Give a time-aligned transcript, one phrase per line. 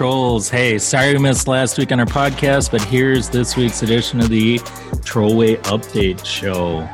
[0.00, 0.48] Trolls.
[0.48, 4.30] Hey, sorry we missed last week on our podcast, but here's this week's edition of
[4.30, 4.56] the
[5.04, 6.88] Trollway Update Show.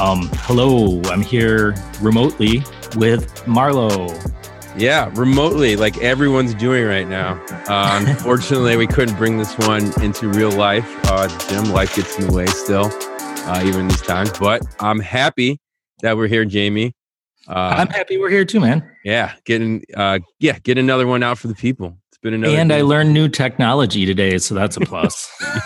[0.00, 2.58] Um, hello, I'm here remotely
[2.94, 4.08] with Marlo.
[4.78, 7.44] Yeah, remotely, like everyone's doing right now.
[7.66, 10.88] Uh, unfortunately, we couldn't bring this one into real life.
[11.06, 12.88] Uh, Jim, life gets in the way still,
[13.48, 14.30] uh, even these times.
[14.38, 15.58] But I'm happy
[16.02, 16.94] that we're here, Jamie.
[17.48, 18.88] Uh, I'm happy we're here too, man.
[19.04, 21.98] Yeah, getting uh, yeah, get another one out for the people.
[22.24, 22.56] Been another.
[22.56, 22.78] And day.
[22.78, 25.30] I learned new technology today, so that's a plus.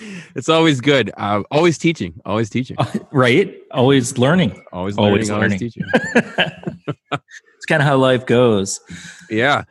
[0.34, 1.12] it's always good.
[1.16, 2.20] Uh, always teaching.
[2.26, 2.76] Always teaching.
[3.12, 3.56] right.
[3.70, 4.64] Always learning.
[4.72, 5.30] Always learning.
[5.30, 5.58] Always, learning.
[5.60, 5.84] teaching.
[5.94, 8.80] it's kind of how life goes.
[9.30, 9.62] Yeah.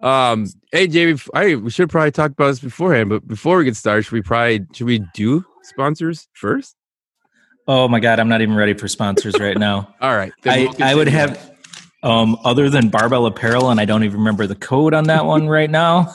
[0.00, 0.46] Um.
[0.70, 1.18] Hey, Jamie.
[1.34, 4.22] I we should probably talk about this beforehand, but before we get started, should we
[4.22, 6.76] probably should we do sponsors first?
[7.66, 9.92] Oh my god, I'm not even ready for sponsors right now.
[10.00, 11.47] All right, I, I would have
[12.02, 15.48] um, other than barbell apparel, and I don't even remember the code on that one
[15.48, 16.14] right now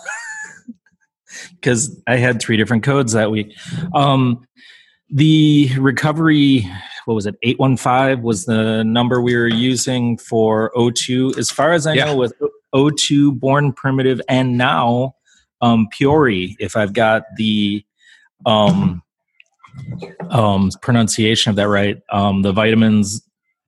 [1.52, 3.54] because I had three different codes that week.
[3.94, 4.46] Um,
[5.10, 6.70] the recovery,
[7.06, 7.36] what was it?
[7.44, 11.38] Eight one five was the number we were using for O2.
[11.38, 12.06] As far as I yeah.
[12.06, 12.34] know, with
[12.74, 15.16] O2, Born Primitive, and now
[15.62, 17.86] um, Puori, if I've got the
[18.46, 19.02] um,
[20.30, 23.22] um, pronunciation of that right, um, the vitamins,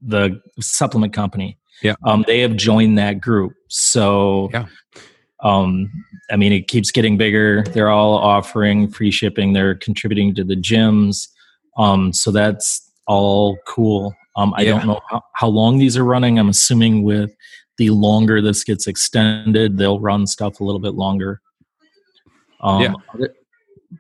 [0.05, 1.57] the supplement company.
[1.81, 1.95] Yeah.
[2.05, 3.53] Um, they have joined that group.
[3.69, 4.67] So, yeah.
[5.43, 5.91] Um,
[6.31, 7.63] I mean, it keeps getting bigger.
[7.63, 9.53] They're all offering free shipping.
[9.53, 11.27] They're contributing to the gyms.
[11.77, 14.15] Um, so that's all cool.
[14.37, 14.71] Um, I yeah.
[14.71, 16.39] don't know how, how long these are running.
[16.39, 17.35] I'm assuming with
[17.77, 21.41] the longer this gets extended, they'll run stuff a little bit longer.
[22.61, 23.27] Um, yeah.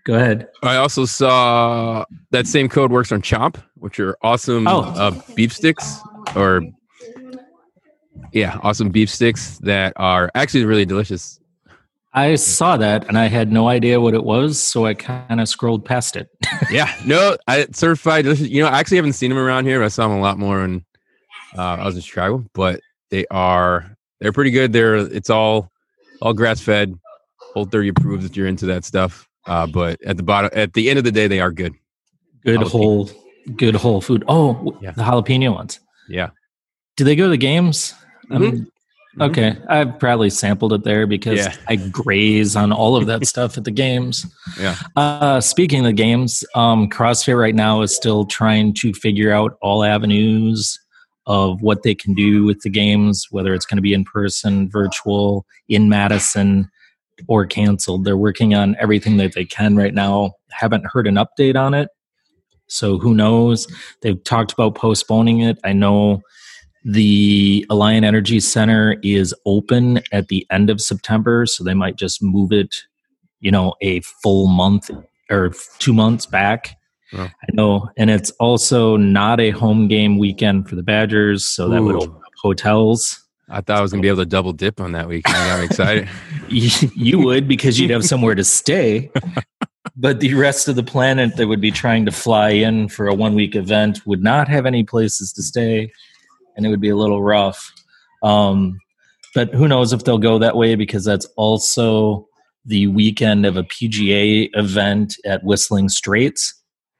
[0.03, 0.49] Go ahead.
[0.63, 4.81] I also saw that same code works on Chomp, which are awesome oh.
[4.81, 5.99] uh, beef sticks
[6.35, 6.61] or
[8.31, 11.39] yeah, awesome beef sticks that are actually really delicious.
[12.13, 15.49] I saw that and I had no idea what it was, so I kind of
[15.49, 16.29] scrolled past it.
[16.71, 18.25] yeah, no, I certified.
[18.25, 19.79] You know, I actually haven't seen them around here.
[19.79, 20.85] But I saw them a lot more when
[21.57, 22.79] uh, I was in Chicago, but
[23.09, 24.71] they are they're pretty good.
[24.71, 25.69] They're it's all
[26.21, 26.97] all grass fed,
[27.53, 29.27] Whole 30 approved if you're into that stuff.
[29.45, 31.73] Uh, but at the bottom, at the end of the day, they are good.
[32.43, 32.71] Good jalapeno.
[32.71, 33.09] whole,
[33.55, 34.23] good whole food.
[34.27, 34.91] Oh, yeah.
[34.91, 35.79] the jalapeno ones.
[36.09, 36.29] Yeah.
[36.97, 37.93] Do they go to the games?
[38.29, 38.43] Mm-hmm.
[38.43, 39.21] mm-hmm.
[39.21, 41.55] okay, I've probably sampled it there because yeah.
[41.67, 44.25] I graze on all of that stuff at the games.
[44.59, 44.75] Yeah.
[44.95, 49.57] Uh, speaking of the games, um, CrossFit right now is still trying to figure out
[49.61, 50.79] all avenues
[51.27, 54.69] of what they can do with the games, whether it's going to be in person,
[54.69, 56.69] virtual, in Madison
[57.27, 58.05] or canceled.
[58.05, 60.33] They're working on everything that they can right now.
[60.51, 61.89] Haven't heard an update on it.
[62.67, 63.67] So who knows?
[64.01, 65.57] They've talked about postponing it.
[65.63, 66.21] I know
[66.83, 72.21] the Alliant Energy Center is open at the end of September, so they might just
[72.21, 72.75] move it,
[73.39, 74.91] you know, a full month
[75.29, 76.77] or two months back.
[77.13, 77.23] Oh.
[77.23, 81.79] I know, and it's also not a home game weekend for the Badgers, so that
[81.79, 81.85] Ooh.
[81.85, 83.24] would open up hotels.
[83.49, 85.37] I thought I was gonna be able to double dip on that weekend.
[85.37, 86.09] I'm excited.
[86.49, 89.11] you would because you'd have somewhere to stay.
[89.95, 93.13] but the rest of the planet that would be trying to fly in for a
[93.13, 95.91] one week event would not have any places to stay,
[96.55, 97.71] and it would be a little rough.
[98.23, 98.79] Um,
[99.33, 102.27] but who knows if they'll go that way because that's also
[102.65, 106.53] the weekend of a PGA event at Whistling Straits.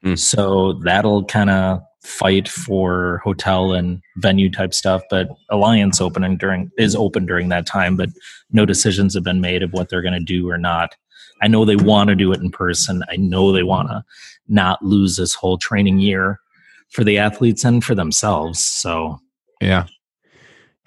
[0.04, 0.18] Mm.
[0.18, 6.70] So that'll kind of fight for hotel and venue type stuff but Alliant opening during
[6.78, 8.10] is open during that time but
[8.50, 10.94] no decisions have been made of what they're going to do or not.
[11.42, 13.02] I know they want to do it in person.
[13.10, 14.04] I know they want to
[14.48, 16.40] not lose this whole training year
[16.88, 19.18] for the athletes and for themselves so.
[19.60, 19.86] Yeah.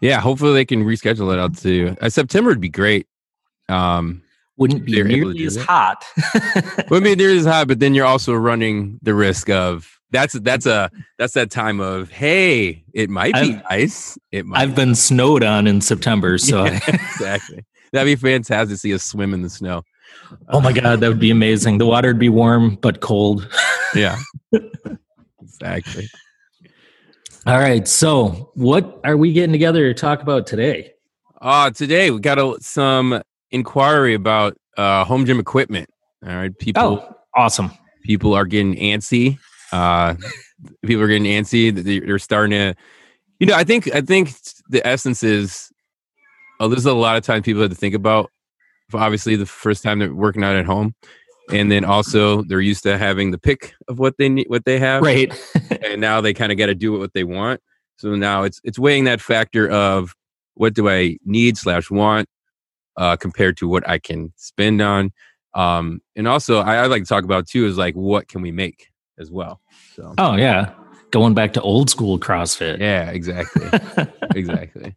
[0.01, 3.07] Yeah hopefully they can reschedule it out to uh, september would be great.
[3.67, 4.23] Um
[4.55, 6.03] wouldn't be nearly as hot.
[6.89, 10.65] Wouldn't be nearly as hot but then you're also running the risk of that's that's
[10.65, 14.17] a that's that time of hey, it might be I've, nice.
[14.31, 14.61] It might.
[14.61, 17.65] I've been snowed on in September, so yeah, exactly.
[17.91, 19.83] That'd be fantastic to see us swim in the snow.
[20.49, 21.77] Oh my god, that would be amazing.
[21.77, 23.47] The water would be warm but cold.
[23.95, 24.17] yeah,
[25.41, 26.07] exactly.
[27.45, 30.93] All right, so what are we getting together to talk about today?
[31.41, 33.21] Uh today we got a, some
[33.51, 35.89] inquiry about uh, home gym equipment.
[36.25, 36.83] All right, people.
[36.83, 37.71] Oh, awesome.
[38.03, 39.37] People are getting antsy
[39.71, 40.15] uh,
[40.85, 41.73] people are getting antsy.
[41.73, 42.75] They're starting to,
[43.39, 44.33] you know, I think I think
[44.69, 45.71] the essence is,
[46.59, 48.31] oh, there's a lot of times people have to think about.
[48.93, 50.95] Obviously, the first time they're working out at home,
[51.51, 54.79] and then also they're used to having the pick of what they need, what they
[54.79, 55.31] have, right?
[55.83, 57.61] and now they kind of got to do what they want.
[57.97, 60.15] So now it's it's weighing that factor of
[60.55, 62.27] what do I need slash want
[62.97, 65.11] uh, compared to what I can spend on.
[65.53, 68.51] Um, and also, I, I like to talk about too is like what can we
[68.51, 68.88] make
[69.19, 69.61] as well.
[69.95, 70.73] So, oh yeah,
[71.11, 72.79] going back to old school CrossFit.
[72.79, 73.69] Yeah, exactly,
[74.35, 74.95] exactly.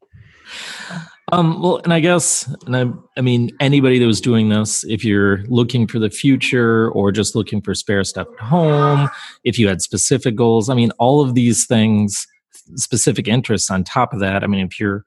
[1.31, 2.85] Um, well, and I guess, and I,
[3.17, 7.35] I mean, anybody that was doing this, if you're looking for the future or just
[7.35, 9.09] looking for spare stuff at home,
[9.43, 12.27] if you had specific goals, I mean, all of these things,
[12.75, 14.45] specific interests on top of that.
[14.45, 15.05] I mean, if you're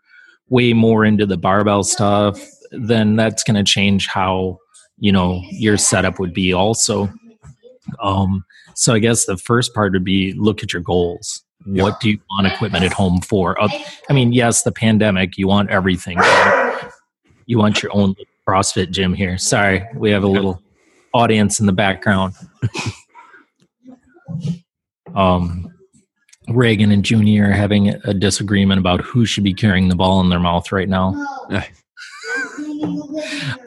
[0.49, 2.39] way more into the barbell stuff,
[2.71, 4.57] then that's going to change how
[4.97, 7.09] you know your setup would be also.
[8.01, 8.43] Um,
[8.75, 11.43] so I guess the first part would be look at your goals.
[11.65, 13.59] What do you want equipment at home for?
[13.59, 13.69] Uh,
[14.09, 16.19] I mean, yes, the pandemic, you want everything.
[17.47, 18.13] You want your own
[18.47, 19.37] CrossFit gym here.
[19.37, 20.61] Sorry, we have a little
[21.13, 22.35] audience in the background.
[25.15, 25.71] um,
[26.49, 30.29] Reagan and Junior are having a disagreement about who should be carrying the ball in
[30.29, 31.15] their mouth right now.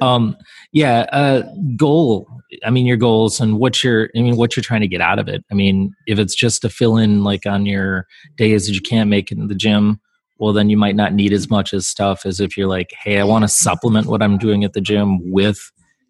[0.00, 0.36] um,
[0.72, 1.42] yeah, uh,
[1.76, 2.28] goal
[2.64, 5.18] I mean, your goals and what you're, I mean, what you're trying to get out
[5.18, 5.44] of it.
[5.50, 8.06] I mean, if it's just to fill in like on your
[8.36, 10.00] days that you can't make it in the gym,
[10.38, 13.18] well, then you might not need as much as stuff as if you're like, hey,
[13.18, 15.58] I want to supplement what I'm doing at the gym with,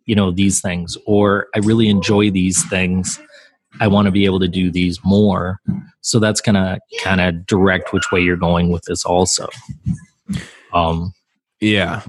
[0.05, 3.19] you know, these things, or I really enjoy these things.
[3.81, 5.61] I want to be able to do these more.
[6.03, 9.49] So that's going to kind of direct which way you're going with this also.
[10.73, 11.13] Um,
[11.61, 12.03] yeah.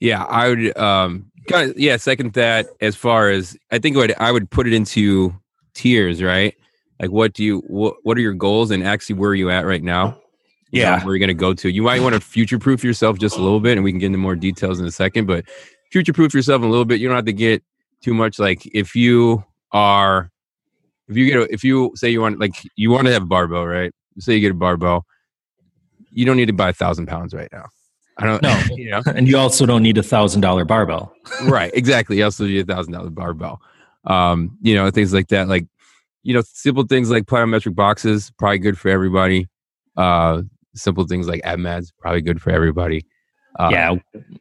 [0.00, 0.24] Yeah.
[0.24, 4.32] I would, um, kind of, yeah, second that as far as I think what I
[4.32, 5.34] would put it into
[5.74, 6.54] tiers, right?
[7.00, 9.66] Like what do you what what are your goals and actually where are you at
[9.66, 10.18] right now?
[10.72, 11.02] Yeah.
[11.04, 11.70] where you're gonna go to.
[11.70, 14.06] You might want to future proof yourself just a little bit and we can get
[14.06, 15.44] into more details in a second, but
[15.90, 17.00] future proof yourself a little bit.
[17.00, 17.62] You don't have to get
[18.02, 20.30] too much like if you are
[21.08, 23.26] if you get a, if you say you want like you want to have a
[23.26, 23.92] barbell, right?
[24.18, 25.06] Say you get a barbell,
[26.10, 27.66] you don't need to buy a thousand pounds right now.
[28.18, 28.62] I don't know.
[28.76, 29.02] You know?
[29.06, 31.14] and you also don't need a thousand dollar barbell.
[31.44, 31.70] right.
[31.74, 32.18] Exactly.
[32.18, 33.60] You also need a thousand dollar barbell.
[34.04, 35.48] Um, you know, things like that.
[35.48, 35.66] Like,
[36.22, 39.48] you know, simple things like plyometric boxes, probably good for everybody.
[39.96, 40.42] Uh,
[40.74, 43.06] simple things like AbMats, probably good for everybody.
[43.58, 43.94] Uh, yeah.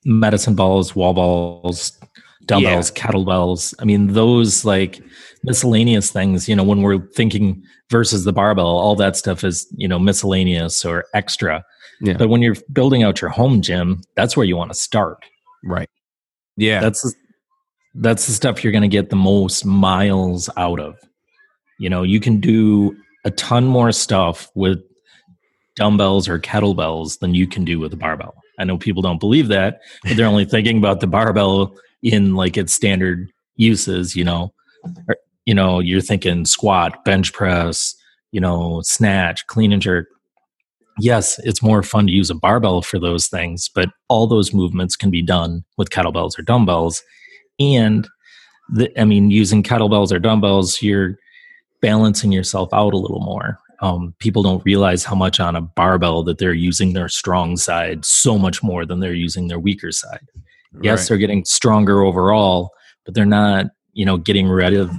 [0.03, 1.97] Medicine balls, wall balls,
[2.45, 3.03] dumbbells, yeah.
[3.03, 3.73] kettlebells.
[3.79, 5.01] I mean, those like
[5.43, 9.87] miscellaneous things, you know, when we're thinking versus the barbell, all that stuff is, you
[9.87, 11.63] know, miscellaneous or extra
[12.05, 12.17] yeah.
[12.17, 15.25] But when you're building out your home gym, that's where you want to start.
[15.63, 15.89] Right.
[16.57, 16.79] Yeah.
[16.79, 17.15] That's
[17.95, 20.95] that's the stuff you're going to get the most miles out of.
[21.79, 24.79] You know, you can do a ton more stuff with
[25.75, 28.35] dumbbells or kettlebells than you can do with a barbell.
[28.59, 32.57] I know people don't believe that, but they're only thinking about the barbell in like
[32.57, 34.53] its standard uses, you know.
[35.07, 37.95] Or, you know, you're thinking squat, bench press,
[38.31, 40.07] you know, snatch, clean and jerk
[40.99, 44.95] yes, it's more fun to use a barbell for those things, but all those movements
[44.95, 47.03] can be done with kettlebells or dumbbells.
[47.59, 48.07] And
[48.69, 51.17] the, I mean, using kettlebells or dumbbells, you're
[51.81, 53.59] balancing yourself out a little more.
[53.81, 58.05] Um, people don't realize how much on a barbell that they're using their strong side
[58.05, 60.25] so much more than they're using their weaker side.
[60.81, 62.71] Yes, they're getting stronger overall,
[63.05, 64.91] but they're not, you know, getting rid of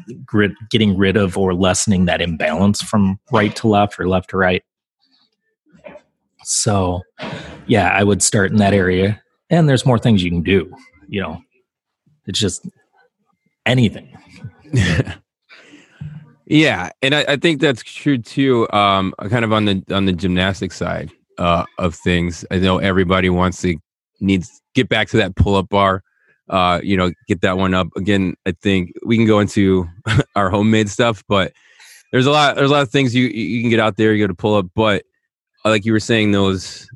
[0.71, 4.63] getting rid of or lessening that imbalance from right to left or left to right.
[6.49, 7.03] So,
[7.67, 9.21] yeah, I would start in that area.
[9.51, 10.73] And there's more things you can do.
[11.09, 11.43] You know,
[12.27, 12.69] it's just
[13.67, 14.17] anything.
[16.47, 18.71] yeah, and I, I, think that's true too.
[18.73, 22.45] Um, kind of on the on the gymnastic side uh, of things.
[22.53, 23.77] I know everybody wants to
[24.21, 26.03] needs get back to that pull up bar.
[26.49, 28.35] Uh, you know, get that one up again.
[28.47, 29.89] I think we can go into
[30.37, 31.53] our homemade stuff, but
[32.13, 34.15] there's a lot there's a lot of things you you can get out there.
[34.15, 35.05] You go to pull up, but
[35.71, 36.89] like you were saying, those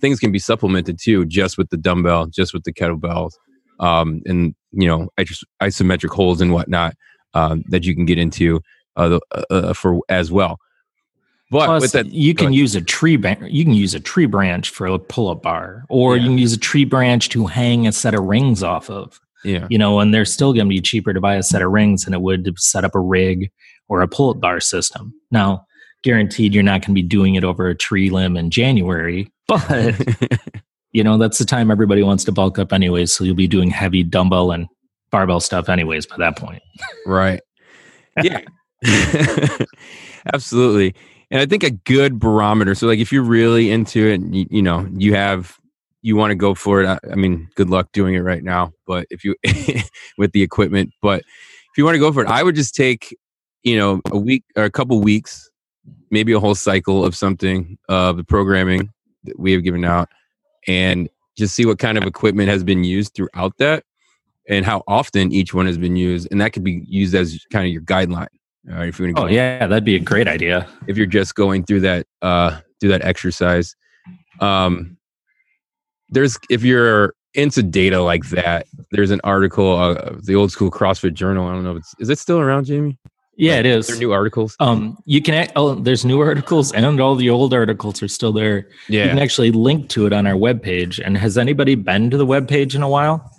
[0.00, 3.32] things can be supplemented too, just with the dumbbell, just with the kettlebells,
[3.80, 5.08] um, and you know,
[5.62, 6.94] isometric holds and whatnot
[7.34, 8.60] um, that you can get into
[8.96, 10.58] uh, uh, uh, for as well.
[11.50, 13.40] But Plus, that, you can use a tree branch.
[13.52, 16.22] You can use a tree branch for a pull-up bar, or yeah.
[16.22, 19.20] you can use a tree branch to hang a set of rings off of.
[19.44, 21.70] Yeah, you know, and they're still going to be cheaper to buy a set of
[21.70, 23.52] rings than it would to set up a rig
[23.88, 25.14] or a pull-up bar system.
[25.30, 25.65] Now,
[26.06, 29.94] guaranteed you're not going to be doing it over a tree limb in January, but
[30.92, 33.12] you know, that's the time everybody wants to bulk up anyways.
[33.12, 34.68] So you'll be doing heavy dumbbell and
[35.10, 36.62] barbell stuff anyways by that point.
[37.06, 37.40] right.
[38.22, 38.40] Yeah.
[40.32, 40.94] Absolutely.
[41.32, 42.76] And I think a good barometer.
[42.76, 45.58] So like if you're really into it, you, you know, you have
[46.02, 46.86] you want to go for it.
[46.86, 49.34] I, I, mean, good luck doing it right now, but if you
[50.18, 53.16] with the equipment, but if you want to go for it, I would just take,
[53.64, 55.50] you know, a week or a couple weeks
[56.10, 58.92] maybe a whole cycle of something of the programming
[59.24, 60.08] that we have given out
[60.66, 63.84] and just see what kind of equipment has been used throughout that
[64.48, 66.28] and how often each one has been used.
[66.30, 68.28] And that could be used as kind of your guideline.
[68.70, 70.68] Uh, if you're oh yeah, that'd be a great idea.
[70.88, 73.76] If you're just going through that uh, through that exercise,
[74.40, 74.96] um,
[76.08, 81.14] there's if you're into data like that, there's an article, uh, the old school CrossFit
[81.14, 81.46] Journal.
[81.46, 82.98] I don't know if it's is it still around, Jamie?
[83.36, 83.86] Yeah, it is.
[83.86, 84.56] There new articles.
[84.60, 85.48] Um, you can.
[85.56, 88.68] Oh, there's new articles, and all the old articles are still there.
[88.88, 91.00] Yeah, you can actually link to it on our webpage.
[91.04, 93.30] And has anybody been to the webpage in a while?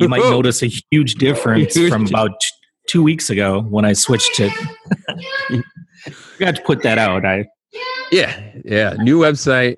[0.00, 1.90] You might notice a huge difference huge.
[1.90, 2.48] from about t-
[2.88, 4.52] two weeks ago when I switched it.
[6.38, 7.24] Got to put that out.
[7.24, 7.46] I.
[8.10, 8.94] Yeah, yeah.
[8.98, 9.76] New website,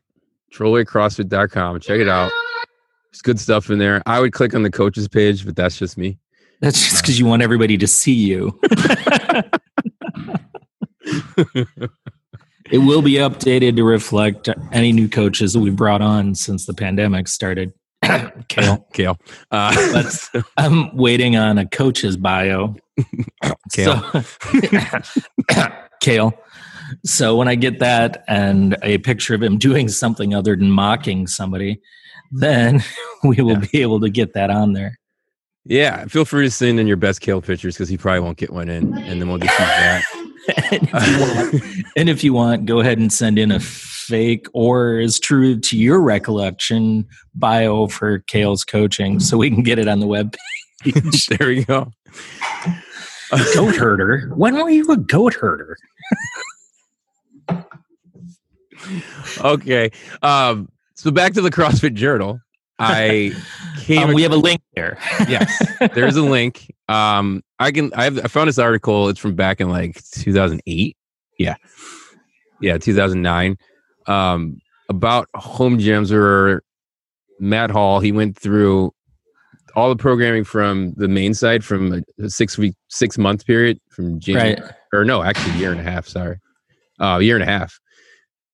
[0.55, 1.81] trollwaycrossfit.com.
[1.81, 2.33] Check it out.
[3.11, 4.03] There's good stuff in there.
[4.07, 6.19] I would click on the coaches page, but that's just me.
[6.61, 8.59] That's just because you want everybody to see you.
[12.71, 16.75] it will be updated to reflect any new coaches that we brought on since the
[16.75, 17.73] pandemic started.
[18.49, 18.87] Kale.
[18.93, 19.19] Kale.
[19.51, 22.77] Uh, but I'm waiting on a coach's bio.
[23.73, 24.03] Kale.
[24.13, 24.23] So,
[26.01, 26.33] Kale.
[27.05, 31.27] So when I get that and a picture of him doing something other than mocking
[31.27, 31.81] somebody,
[32.33, 32.83] then
[33.25, 33.69] we will yeah.
[33.73, 34.99] be able to get that on there.
[35.65, 38.51] Yeah, feel free to send in your best Kale pictures because he probably won't get
[38.51, 40.05] one in, and then we'll just use that.
[40.73, 44.99] and, if want, and, if you want, go ahead and send in a fake or
[44.99, 50.01] is true to your recollection bio for Kale's coaching, so we can get it on
[50.01, 50.35] the web
[50.83, 51.27] page.
[51.39, 51.93] there we go.
[53.33, 54.33] A goat herder.
[54.35, 55.77] When were you a goat herder?
[59.45, 59.91] okay.
[60.23, 62.41] Um, so back to the CrossFit Journal.
[62.81, 63.33] I
[63.81, 64.09] came.
[64.09, 64.99] Um, we have a link there.
[65.29, 65.63] yes,
[65.95, 66.75] there's a link.
[66.89, 67.93] Um, I can.
[67.95, 68.19] I have.
[68.19, 69.09] I found this article.
[69.09, 70.97] It's from back in like 2008.
[71.39, 71.55] Yeah,
[72.61, 73.57] yeah, 2009.
[74.07, 74.59] Um,
[74.89, 76.63] about home gyms or
[77.39, 78.01] Matt Hall.
[78.01, 78.93] He went through
[79.77, 84.19] all the programming from the main side from a six week, six month period from
[84.19, 84.73] January, right.
[84.93, 86.09] or no, actually, year and a half.
[86.09, 86.39] Sorry,
[86.99, 87.79] uh, year and a half.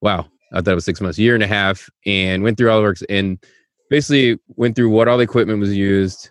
[0.01, 2.79] Wow, I thought it was six months, year and a half, and went through all
[2.79, 3.39] the works and
[3.91, 6.31] basically went through what all the equipment was used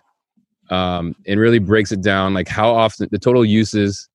[0.70, 4.08] um, and really breaks it down like how often the total uses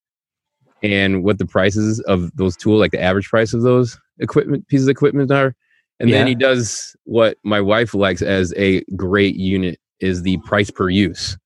[0.83, 4.87] and what the prices of those tools like the average price of those equipment pieces
[4.87, 5.55] of equipment are.
[5.99, 6.17] And yeah.
[6.17, 10.89] then he does what my wife likes as a great unit is the price per
[10.89, 11.37] use.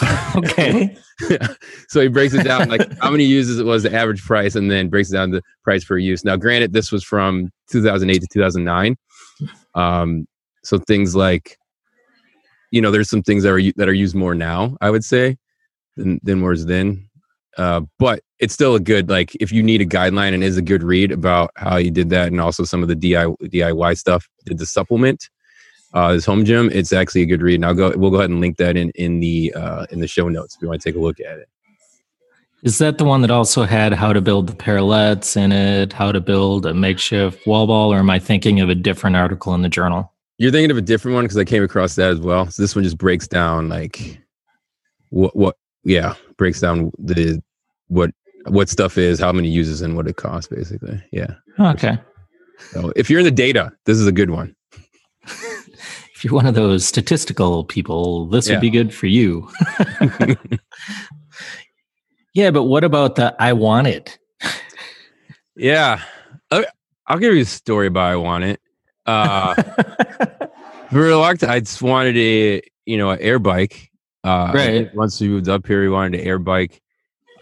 [0.36, 0.96] Okay.
[1.88, 4.70] So he breaks it down like how many uses it was the average price and
[4.70, 6.24] then breaks it down the price per use.
[6.24, 8.96] Now granted this was from 2008 to 2009
[9.74, 10.26] um,
[10.62, 11.58] so things like,
[12.70, 14.76] you know, there's some things that are that are used more now.
[14.80, 15.36] I would say
[15.96, 17.08] than than was then.
[17.56, 20.62] Uh, but it's still a good like if you need a guideline and is a
[20.62, 24.58] good read about how you did that and also some of the DIY, stuff did
[24.58, 25.28] the supplement
[25.92, 28.30] uh, this home gym it's actually a good read and I'll go we'll go ahead
[28.30, 30.88] and link that in in the uh, in the show notes if you want to
[30.88, 31.48] take a look at it.
[32.62, 36.12] Is that the one that also had how to build the parallettes in it, how
[36.12, 39.62] to build a makeshift wall ball, or am I thinking of a different article in
[39.62, 40.12] the journal?
[40.40, 42.50] You're thinking of a different one because I came across that as well.
[42.50, 44.18] So this one just breaks down like
[45.10, 47.42] what what yeah breaks down the
[47.88, 48.10] what
[48.46, 50.98] what stuff is, how many uses, and what it costs basically.
[51.12, 51.34] Yeah.
[51.58, 51.98] Okay.
[52.70, 54.56] So if you're in the data, this is a good one.
[55.24, 58.54] if you're one of those statistical people, this yeah.
[58.54, 59.46] would be good for you.
[62.32, 64.18] yeah, but what about the I want it?
[65.54, 66.00] yeah.
[66.50, 66.62] Uh,
[67.08, 68.58] I'll give you a story about I want it.
[69.10, 69.54] Uh,
[70.92, 73.90] a I just wanted a you know an air bike.
[74.22, 74.94] Uh, right.
[74.94, 76.80] Once we moved up here, we wanted an air bike.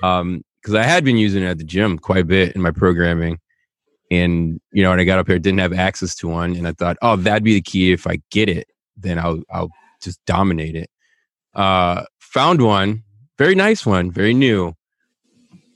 [0.02, 2.70] Um, because I had been using it at the gym quite a bit in my
[2.70, 3.38] programming,
[4.10, 6.72] and you know, when I got up here, didn't have access to one, and I
[6.72, 7.92] thought, oh, that'd be the key.
[7.92, 9.70] If I get it, then I'll I'll
[10.02, 10.90] just dominate it.
[11.54, 13.02] Uh, found one,
[13.38, 14.74] very nice one, very new,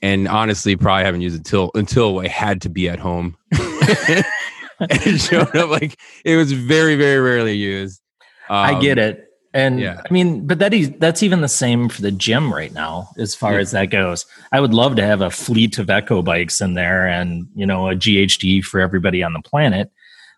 [0.03, 3.37] and honestly, probably haven't used it till until I had to be at home.
[4.81, 8.00] and showed up like it was very, very rarely used.
[8.49, 9.29] Um, I get um, it.
[9.55, 10.00] And yeah.
[10.09, 13.35] I mean, but that is that's even the same for the gym right now, as
[13.35, 13.61] far yeah.
[13.61, 14.25] as that goes.
[14.50, 17.88] I would love to have a fleet of echo bikes in there and you know
[17.88, 19.91] a GHD for everybody on the planet.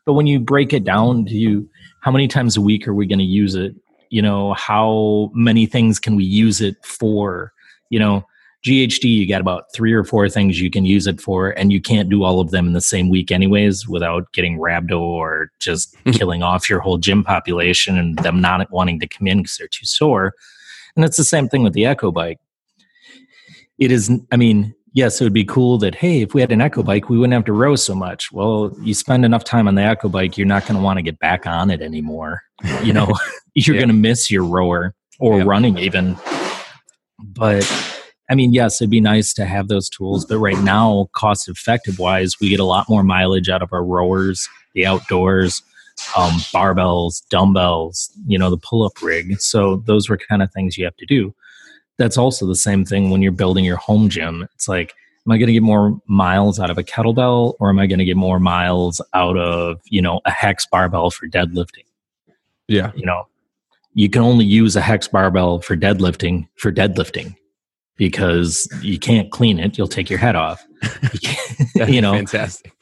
[0.05, 1.69] But when you break it down to
[2.01, 3.75] how many times a week are we going to use it?
[4.11, 7.53] You know, how many things can we use it for?
[7.91, 8.27] You know,
[8.65, 11.81] GHD, you got about three or four things you can use it for, and you
[11.83, 15.95] can't do all of them in the same week, anyways, without getting rhabdo or just
[16.13, 19.69] killing off your whole gym population and them not wanting to come in because they're
[19.69, 20.33] too sore.
[20.97, 22.39] And it's the same thing with the Echo Bike.
[23.79, 26.61] It is, I mean, yes, it would be cool that hey, if we had an
[26.61, 28.31] echo bike, we wouldn't have to row so much.
[28.33, 31.03] Well, you spend enough time on the echo bike, you're not going to want to
[31.03, 32.43] get back on it anymore.
[32.83, 33.13] You know,
[33.55, 33.81] you're Yeah.
[33.81, 35.45] going to miss your rower or Yeah.
[35.45, 36.17] running even.
[37.19, 37.65] But
[38.31, 41.99] I mean, yes, it'd be nice to have those tools, but right now, cost effective
[41.99, 45.63] wise, we get a lot more mileage out of our rowers, the outdoors,
[46.17, 49.41] um, barbells, dumbbells, you know, the pull up rig.
[49.41, 51.35] So those were kind of things you have to do.
[51.99, 54.49] That's also the same thing when you're building your home gym.
[54.55, 54.95] It's like,
[55.27, 57.99] am I going to get more miles out of a kettlebell or am I going
[57.99, 61.85] to get more miles out of, you know, a hex barbell for deadlifting?
[62.67, 62.93] Yeah.
[62.95, 63.27] you know
[63.95, 67.37] you can only use a hex barbell for deadlifting for deadlifting
[67.97, 69.79] because you can't clean it.
[69.79, 70.65] You'll take your head off.
[71.75, 72.13] You, you know.
[72.13, 72.73] fantastic.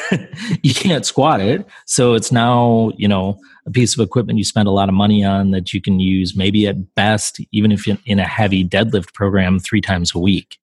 [0.62, 1.66] you can't squat it.
[1.86, 5.24] So it's now you know a piece of equipment you spend a lot of money
[5.24, 9.14] on that you can use maybe at best even if you're in a heavy deadlift
[9.14, 10.58] program three times a week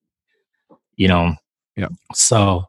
[1.00, 1.34] you know.
[1.77, 1.88] Yeah.
[2.13, 2.65] so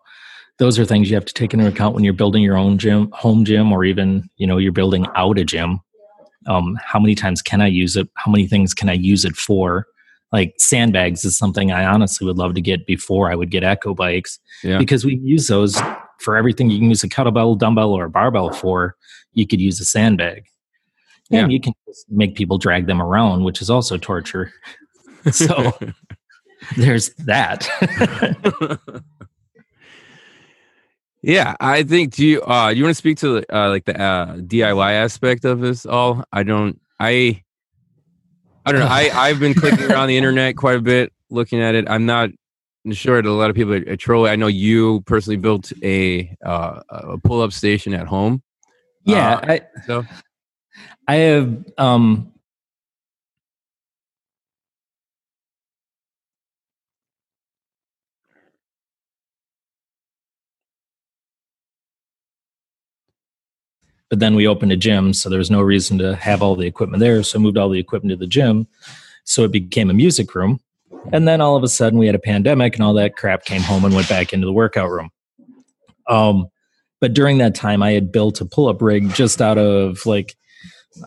[0.59, 3.11] those are things you have to take into account when you're building your own gym
[3.13, 5.81] home gym or even you know you're building out a gym.
[6.47, 8.09] Um, how many times can i use it?
[8.15, 9.87] How many things can i use it for
[10.33, 13.95] like sandbags is something i honestly would love to get before i would get echo
[13.95, 14.79] bikes Yeah.
[14.79, 15.81] because we use those
[16.21, 18.97] for everything you can use a kettlebell dumbbell or a barbell for
[19.33, 20.45] you could use a sandbag
[21.33, 24.53] and you can just make people drag them around which is also torture
[25.31, 25.73] so
[26.77, 27.69] there's that
[31.23, 32.15] yeah, I think.
[32.15, 35.61] Do you uh you want to speak to uh like the uh, DIY aspect of
[35.61, 36.25] this all?
[36.33, 36.81] I don't.
[36.99, 37.43] I.
[38.67, 38.87] I don't know.
[38.87, 41.89] I I've been clicking around the internet quite a bit, looking at it.
[41.89, 42.31] I'm not
[42.93, 44.31] sure that a lot of people are trolling.
[44.33, 48.43] I know you personally built a uh, a pull up station at home.
[49.05, 50.05] yeah Uh, I, So
[51.09, 52.33] I have um
[64.11, 66.67] but then we opened a gym so there was no reason to have all the
[66.67, 68.67] equipment there so I moved all the equipment to the gym.
[69.25, 70.59] So it became a music room.
[71.13, 73.63] And then all of a sudden we had a pandemic and all that crap came
[73.63, 75.11] home and went back into the workout room.
[76.09, 76.49] Um
[77.01, 80.37] but during that time i had built a pull-up rig just out of like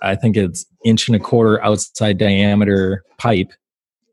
[0.02, 3.52] I think it's inch and a quarter outside diameter pipe,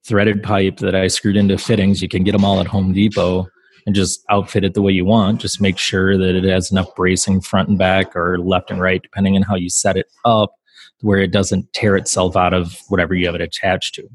[0.04, 2.02] threaded pipe that I screwed into fittings.
[2.02, 3.48] You can get them all at Home Depot
[3.86, 5.40] and just outfit it the way you want.
[5.40, 9.02] Just make sure that it has enough bracing front and back or left and right,
[9.02, 10.54] depending on how you set it up,
[11.00, 14.08] where it doesn't tear itself out of whatever you have it attached to.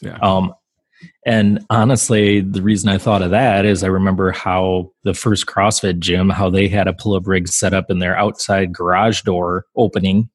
[0.00, 0.18] Yeah.
[0.20, 0.54] Um,
[1.24, 6.00] and honestly, the reason I thought of that is I remember how the first CrossFit
[6.00, 10.28] gym, how they had a pull-up rig set up in their outside garage door opening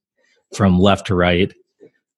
[0.55, 1.53] from left to right.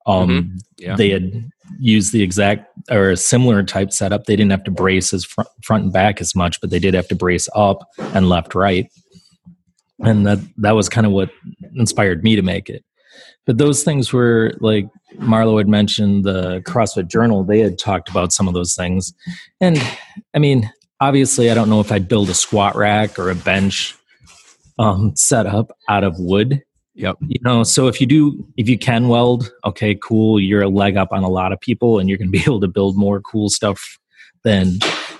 [0.05, 0.95] Um, yeah.
[0.95, 4.25] They had used the exact or a similar type setup.
[4.25, 6.93] They didn't have to brace as front, front and back as much, but they did
[6.93, 8.89] have to brace up and left right.
[9.99, 11.29] And that that was kind of what
[11.75, 12.83] inspired me to make it.
[13.45, 17.43] But those things were like Marlo had mentioned the CrossFit Journal.
[17.43, 19.13] They had talked about some of those things,
[19.59, 19.77] and
[20.33, 23.95] I mean, obviously, I don't know if I'd build a squat rack or a bench
[24.77, 26.63] um, setup out of wood
[26.99, 27.15] Yep.
[27.27, 30.97] you know so if you do if you can weld okay cool you're a leg
[30.97, 33.21] up on a lot of people and you're going to be able to build more
[33.21, 33.97] cool stuff
[34.43, 34.73] than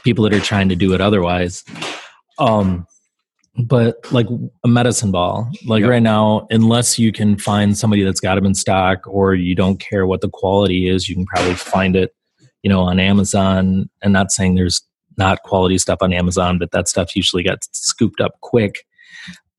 [0.04, 1.64] people that are trying to do it otherwise
[2.38, 2.86] um
[3.66, 4.28] but like
[4.64, 5.90] a medicine ball like Yep.
[5.90, 9.80] right now unless you can find somebody that's got them in stock or you don't
[9.80, 12.14] care what the quality is you can probably find it
[12.62, 14.82] you know on amazon and not saying there's
[15.18, 18.86] not quality stuff on amazon but that stuff usually gets scooped up quick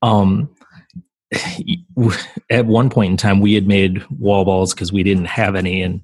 [0.03, 0.49] um
[2.49, 5.81] at one point in time we had made wall balls because we didn't have any
[5.81, 6.01] and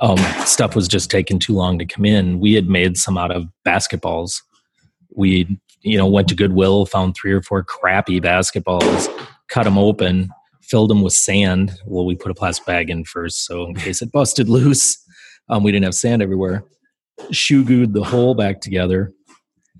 [0.00, 2.38] um, stuff was just taking too long to come in.
[2.38, 4.42] We had made some out of basketballs.
[5.14, 9.08] We you know went to goodwill found three or four crappy basketballs
[9.48, 10.30] cut them open
[10.62, 11.72] filled them with sand.
[11.84, 14.98] Well we put a plastic bag in first so in case it busted loose
[15.48, 16.64] um, we didn't have sand everywhere.
[17.30, 19.12] Shoe glued the hole back together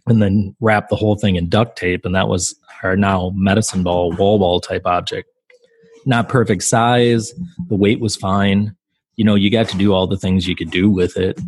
[0.07, 3.83] and then wrap the whole thing in duct tape and that was our now medicine
[3.83, 5.29] ball wall ball type object.
[6.05, 7.33] Not perfect size
[7.69, 8.77] the weight was fine.
[9.16, 11.40] You know you got to do all the things you could do with it.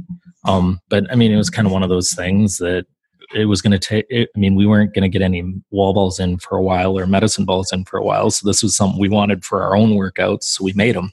[0.45, 2.87] Um but i mean it was kind of one of those things that
[3.35, 6.19] it was going to take i mean we weren't going to get any wall balls
[6.19, 9.01] in for a while or medicine balls in for a while so this was something
[9.01, 11.13] we wanted for our own workouts so we made them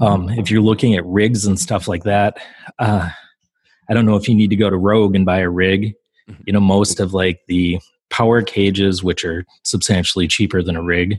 [0.00, 2.38] um if you're looking at rigs and stuff like that
[2.78, 3.08] uh
[3.88, 5.94] i don't know if you need to go to rogue and buy a rig
[6.28, 6.42] mm-hmm.
[6.46, 7.78] you know most of like the
[8.10, 11.18] power cages which are substantially cheaper than a rig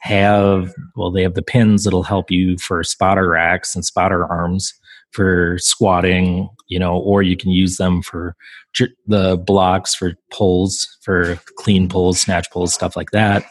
[0.00, 4.72] have well they have the pins that'll help you for spotter racks and spotter arms
[5.12, 8.36] for squatting, you know, or you can use them for
[8.72, 13.44] j- the blocks for pulls, for clean pulls, snatch pulls, stuff like that.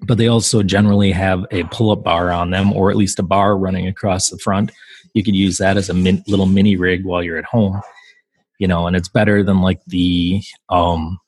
[0.00, 3.22] But they also generally have a pull up bar on them, or at least a
[3.22, 4.72] bar running across the front.
[5.14, 7.80] You could use that as a min- little mini rig while you're at home,
[8.58, 11.18] you know, and it's better than like the, um,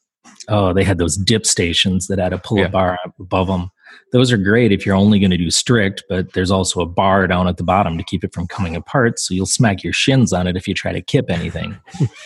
[0.49, 2.69] oh, they had those dip stations that had a pull up Yeah.
[2.69, 3.71] bar above them
[4.13, 7.27] those are great if you're only going to do strict, but there's also a bar
[7.27, 9.19] down at the bottom to keep it from coming apart.
[9.19, 11.77] So you'll smack your shins on it if you try to kip anything.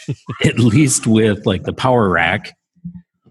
[0.44, 2.56] at least with like the power rack,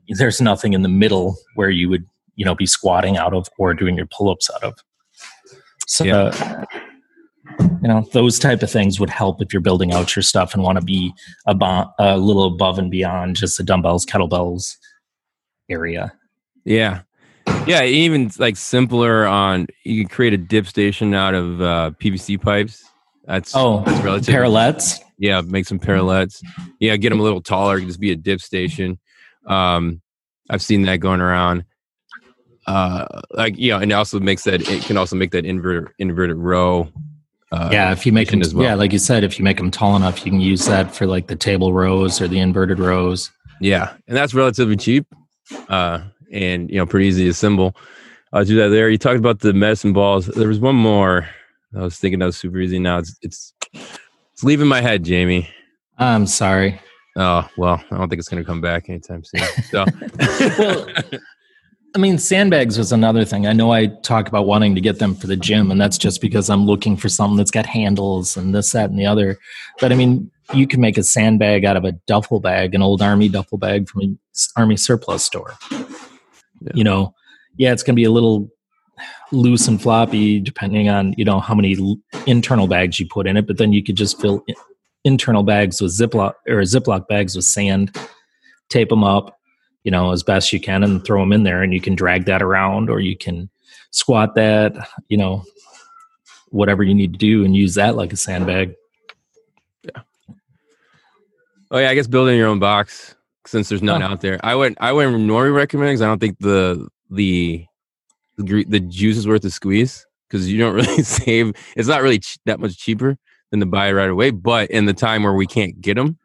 [0.09, 3.73] there's nothing in the middle where you would, you know, be squatting out of or
[3.73, 4.73] doing your pull ups out of.
[5.87, 6.65] So, Yeah.
[7.59, 10.63] You know, those type of things would help if you're building out your stuff and
[10.63, 11.13] want to be
[11.47, 14.75] a, little above and beyond just the dumbbells, kettlebells
[15.69, 16.13] area.
[16.65, 17.01] Yeah.
[17.65, 22.41] Yeah, even like simpler on you can create a dip station out of uh, PVC
[22.41, 22.83] pipes.
[23.25, 24.99] That's Oh, that's relatively parallettes.
[25.17, 26.43] Yeah, make some parallettes.
[26.79, 27.79] Yeah, get them a little taller.
[27.79, 28.99] Just be a dip station.
[29.45, 30.01] Um,
[30.49, 31.65] I've seen that going around.
[32.65, 36.37] Uh, like yeah, and it also makes that it can also make that inverted inverted
[36.37, 36.87] row.
[37.51, 38.63] Uh, yeah, if you make them, as well.
[38.65, 41.07] yeah, like you said, if you make them tall enough, you can use that for
[41.07, 43.31] like the table rows or the inverted rows.
[43.59, 45.07] Yeah, and that's relatively cheap,
[45.67, 47.75] uh, and you know, pretty easy to assemble.
[48.31, 48.89] I'll do that there.
[48.89, 50.27] You talked about the medicine balls.
[50.27, 51.27] There was one more.
[51.75, 52.77] I was thinking that was super easy.
[52.77, 55.49] Now it's it's it's leaving my head, Jamie.
[55.97, 56.79] I'm sorry.
[57.15, 59.41] Oh well, I don't think it's going to come back anytime soon.
[59.71, 59.85] So,
[60.59, 60.87] Well,
[61.95, 63.47] I mean, sandbags was another thing.
[63.47, 66.21] I know I talk about wanting to get them for the gym, and that's just
[66.21, 69.39] because I'm looking for something that's got handles and this, that, and the other.
[69.79, 73.01] But I mean, you can make a sandbag out of a duffel bag, an old
[73.01, 74.19] army duffel bag from an
[74.55, 75.55] army surplus store.
[75.71, 76.71] Yeah.
[76.75, 77.15] You know,
[77.57, 78.49] yeah, it's going to be a little
[79.31, 81.97] loose and floppy depending on you know how many
[82.27, 83.47] internal bags you put in it.
[83.47, 84.43] But then you could just fill
[85.03, 87.97] internal bags with Ziploc or Ziploc bags with sand,
[88.69, 89.38] tape them up,
[89.83, 92.25] you know, as best you can, and throw them in there, and you can drag
[92.25, 93.49] that around, or you can
[93.91, 94.73] squat that,
[95.07, 95.43] you know,
[96.49, 98.75] whatever you need to do, and use that like a sandbag.
[99.83, 100.01] Yeah.
[101.71, 103.15] Oh yeah, I guess building your own box
[103.45, 104.07] since there's none Oh.
[104.07, 104.39] out there.
[104.43, 107.65] I would I wouldn't normally recommend because I don't think the the
[108.37, 111.53] the, the juice is worth the squeeze because you don't really save.
[111.75, 113.17] It's not really ch- that much cheaper
[113.51, 114.29] than to buy it right away.
[114.31, 116.18] But in the time where we can't get them,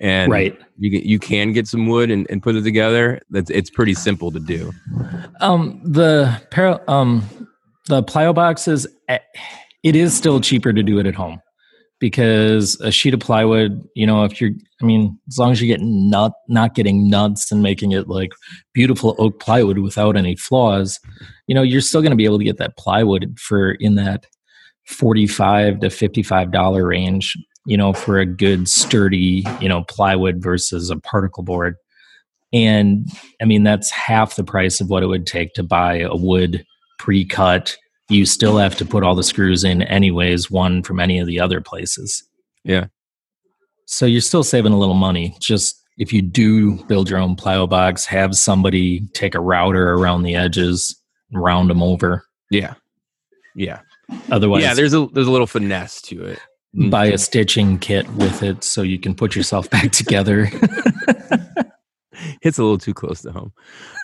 [0.00, 0.58] and right.
[0.78, 3.20] you can, you can get some wood and, and put it together.
[3.30, 4.72] That's it's pretty simple to do.
[5.40, 7.24] Um, the para, um,
[7.86, 9.18] the plyo boxes, eh,
[9.82, 11.40] it is still cheaper to do it at home
[12.00, 15.74] because a sheet of plywood, you know, if you're, I mean, as long as you're
[15.74, 18.30] getting nut, not getting nuts and making it like
[18.72, 21.00] beautiful oak plywood without any flaws,
[21.48, 24.26] you know, you're still going to be able to get that plywood for in that
[24.86, 27.36] forty-five to fifty-five dollar range.
[27.68, 31.76] You know, for a good sturdy, you know, plywood versus a particle board.
[32.52, 33.06] And
[33.42, 36.64] I mean, that's half the price of what it would take to buy a wood
[36.98, 37.76] pre cut.
[38.08, 41.40] You still have to put all the screws in, anyways, one from any of the
[41.40, 42.24] other places.
[42.64, 42.86] Yeah.
[43.84, 45.36] So you're still saving a little money.
[45.40, 50.22] Just if you do build your own plyo box, have somebody take a router around
[50.22, 50.98] the edges
[51.30, 52.24] and round them over.
[52.50, 52.74] Yeah,
[53.54, 53.80] yeah,
[54.30, 54.74] Otherwise, yeah.
[54.74, 56.40] There's a there's a little finesse to it.
[56.74, 60.50] Buy a stitching kit with it so you can put yourself back together.
[62.40, 63.52] hits a little too close to home.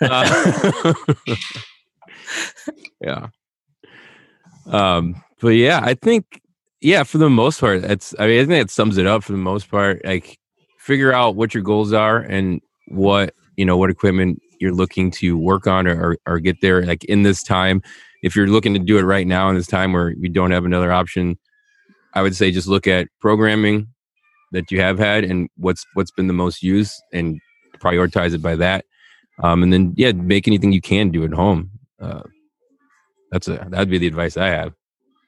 [0.01, 0.93] Uh,
[3.01, 3.27] yeah.
[4.67, 6.41] Um, but yeah, I think
[6.81, 9.31] yeah, for the most part, that's I mean, I think that sums it up for
[9.31, 10.03] the most part.
[10.05, 10.39] Like
[10.79, 15.37] figure out what your goals are and what you know, what equipment you're looking to
[15.37, 16.85] work on or, or, or get there.
[16.85, 17.81] Like in this time,
[18.23, 20.65] if you're looking to do it right now in this time where we don't have
[20.65, 21.37] another option,
[22.15, 23.87] I would say just look at programming
[24.51, 27.39] that you have had and what's what's been the most used and
[27.79, 28.85] prioritize it by that.
[29.43, 31.71] Um, and then yeah, make anything you can do at home.
[32.01, 32.23] Uh,
[33.31, 34.73] that's a that'd be the advice I have.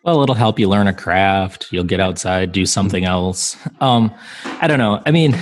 [0.04, 1.68] Well, it'll help you learn a craft.
[1.72, 3.58] You'll get outside, do something else.
[3.82, 4.14] Um,
[4.46, 5.02] I don't know.
[5.06, 5.38] I mean,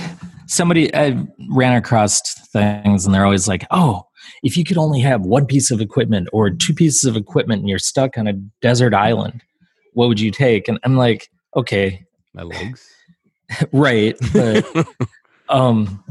[0.48, 4.02] somebody I ran across things, and they're always like, "Oh,
[4.42, 7.68] if you could only have one piece of equipment or two pieces of equipment, and
[7.68, 9.42] you're stuck on a desert island,
[9.94, 12.88] what would you take?" And I'm like, "Okay, My legs.
[13.72, 14.86] right, but
[15.48, 16.02] um,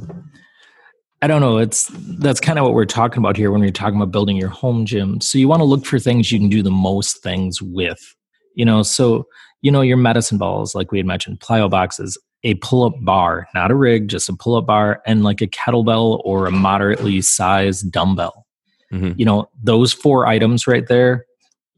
[1.21, 1.57] I don't know.
[1.57, 4.49] It's that's kind of what we're talking about here when we're talking about building your
[4.49, 5.21] home gym.
[5.21, 8.15] So you want to look for things you can do the most things with.
[8.55, 9.25] You know, so
[9.61, 13.71] you know your medicine balls, like we had mentioned, plyo boxes, a pull-up bar, not
[13.71, 18.45] a rig, just a pull-up bar, and like a kettlebell or a moderately sized dumbbell.
[18.93, 19.15] Mhm.
[19.17, 21.25] You know, those four items right there,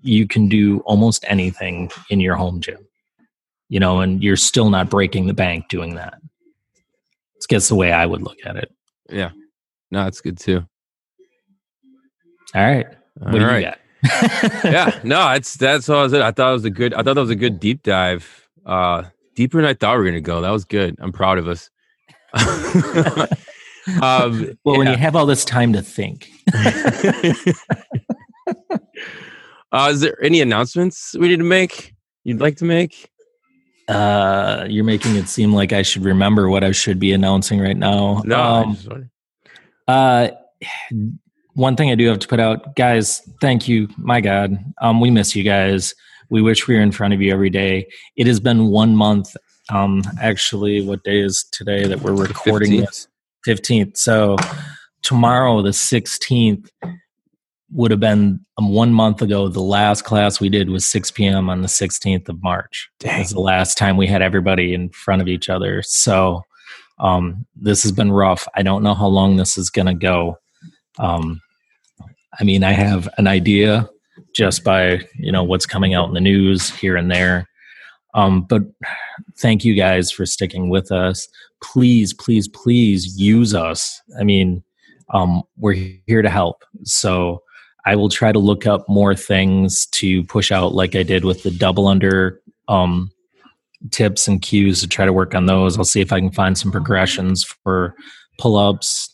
[0.02, 2.87] you can do almost anything in your home gym.
[3.70, 6.20] You know, and you're still not breaking the bank doing that.
[7.36, 8.72] It's guess the way I would look at it.
[9.10, 9.32] Yeah.
[9.92, 10.66] No, that's good too.
[12.56, 12.88] All right.
[13.22, 13.80] All what do you got?
[14.64, 16.12] yeah, no, it's that's all.
[16.12, 16.22] It.
[16.22, 16.94] I thought it was a good.
[16.94, 18.48] I thought that was a good deep dive.
[18.66, 19.04] Uh,
[19.36, 20.42] deeper than I thought we were gonna go.
[20.42, 20.96] That was good.
[21.00, 21.70] I'm proud of us.
[24.02, 26.30] um, Well, when you have all this time to think,
[29.72, 31.96] uh, is there any announcements we need to make?
[32.24, 33.10] You'd like to make?
[33.88, 37.78] Uh, you're making it seem like I should remember what I should be announcing right
[37.78, 38.22] now.
[38.26, 38.42] No.
[38.42, 39.10] Um,
[39.88, 40.30] Uh,
[41.54, 43.22] one thing I do have to put out, guys.
[43.42, 43.88] Thank you.
[43.98, 45.96] My God, um, we miss you guys.
[46.30, 47.88] We wish we were in front of you every day.
[48.18, 49.36] It has been one month.
[49.70, 52.86] Um, actually, what day is today that we're recording 15th.
[52.86, 53.08] this?
[53.46, 53.98] Fifteenth.
[53.98, 54.36] So
[55.04, 56.70] tomorrow, the sixteenth,
[57.72, 59.48] would have been um, one month ago.
[59.48, 61.50] The last class we did was six p.m.
[61.50, 62.90] on the sixteenth of March.
[63.00, 63.20] Dang.
[63.20, 65.82] was the last time we had everybody in front of each other.
[65.84, 66.42] So
[67.00, 68.48] um, this has been rough.
[68.56, 70.38] I don't know how long this is going to go.
[70.98, 71.42] Um,
[72.40, 73.90] I mean, I have an idea
[74.34, 77.48] just by you know what's coming out in the news here and there.
[78.14, 78.64] Um, but
[79.38, 81.28] thank you guys for sticking with us.
[81.62, 84.02] Please, please, please use us.
[84.20, 84.64] I mean,
[85.14, 86.64] um, we're here to help.
[86.84, 87.44] So
[87.88, 91.44] I will try to look up more things to push out, like I did with
[91.44, 93.10] the double under um,
[93.92, 95.78] tips and cues to try to work on those.
[95.78, 97.96] I'll see if I can find some progressions for
[98.40, 99.10] pull ups,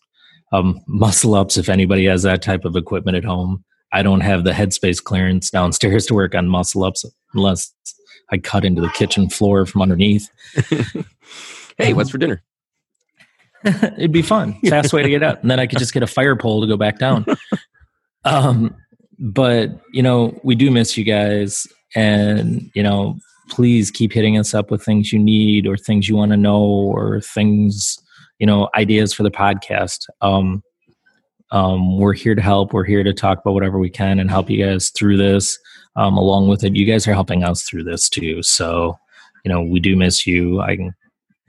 [0.54, 3.64] um, muscle ups, if anybody has that type of equipment at home.
[3.92, 7.06] I don't have the headspace clearance downstairs to work on muscle ups
[7.36, 7.72] unless
[8.32, 10.28] I cut into the kitchen floor from underneath.
[11.78, 12.42] hey, what's for dinner?
[13.64, 14.60] It'd be fun.
[14.68, 15.44] Fast way to get up.
[15.44, 17.28] And then I could just get a fire pole to go back down.
[18.26, 18.76] Um,
[19.20, 23.18] but you know, we do miss you guys and you know,
[23.50, 26.62] please keep hitting us up with things you need or things you want to know
[26.62, 27.98] or things,
[28.40, 30.08] you know, ideas for the podcast.
[30.22, 30.64] Um,
[31.52, 32.74] um, we're here to help.
[32.74, 35.58] We're here to talk about whatever we can and help you guys through this.
[35.96, 38.42] Um, along with it, you guys are helping us through this too.
[38.42, 38.98] So,
[39.46, 40.62] you know, we do miss you.
[40.62, 40.78] I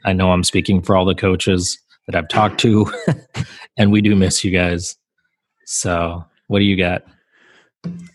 [0.04, 2.92] I know I'm speaking for all the coaches that I've talked to,
[3.78, 4.96] and we do miss you guys.
[5.64, 7.04] So, what do you got?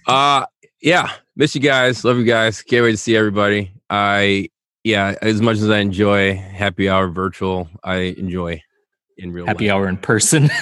[0.07, 0.45] Uh
[0.81, 2.03] yeah, miss you guys.
[2.05, 2.61] Love you guys.
[2.61, 3.71] Can't wait to see everybody.
[3.89, 4.49] I
[4.83, 8.61] yeah, as much as I enjoy happy hour virtual, I enjoy
[9.17, 9.73] in real Happy life.
[9.75, 10.49] hour in person,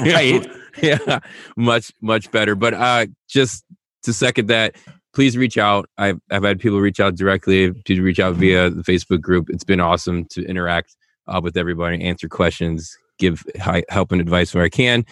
[0.00, 0.46] right?
[0.82, 1.18] yeah,
[1.56, 2.54] much much better.
[2.54, 3.64] But uh, just
[4.04, 4.76] to second that,
[5.14, 5.88] please reach out.
[5.98, 9.50] I've I've had people reach out directly to reach out via the Facebook group.
[9.50, 10.96] It's been awesome to interact
[11.28, 15.04] uh, with everybody, answer questions, give hi- help and advice where I can.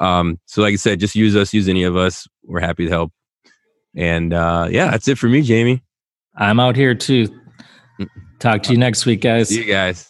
[0.00, 2.26] Um, so, like I said, just use us, use any of us.
[2.44, 3.12] We're happy to help.
[3.94, 5.82] And uh, yeah, that's it for me, Jamie.
[6.36, 7.28] I'm out here too.
[8.38, 9.50] Talk to you next week, guys.
[9.50, 10.09] See you guys.